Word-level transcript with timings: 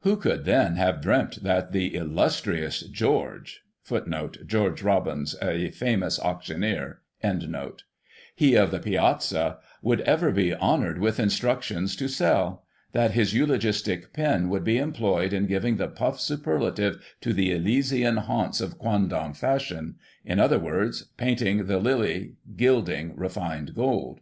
Who 0.00 0.16
would 0.16 0.44
tken 0.44 0.74
have 0.74 1.00
dreamt 1.00 1.44
that 1.44 1.70
the 1.70 1.94
illustrious 1.94 2.80
Georget— 2.82 3.60
he 3.88 3.94
of 3.96 4.06
the 4.06 4.72
Piazza— 8.82 9.58
^would 9.84 10.00
ever 10.00 10.32
be 10.32 10.54
'honoured 10.56 10.98
with 10.98 11.20
instructions 11.20 11.94
to 11.94 12.08
sell'? 12.08 12.64
that 12.92 13.12
his 13.12 13.32
eulogistic 13.32 14.12
pen 14.12 14.48
would 14.48 14.64
be 14.64 14.78
employed 14.78 15.32
in 15.32 15.46
giving 15.46 15.76
the 15.76 15.86
puff 15.86 16.18
superlative 16.20 17.00
to 17.20 17.32
the 17.32 17.52
Elysian 17.52 18.16
haunts 18.16 18.60
of 18.60 18.80
quondam 18.80 19.32
fashion— 19.36 19.94
in 20.24 20.40
other 20.40 20.58
words— 20.58 21.08
^painting 21.20 21.68
the 21.68 21.78
lily 21.78 22.32
gilding 22.56 23.14
refined 23.14 23.76
gold? 23.76 24.18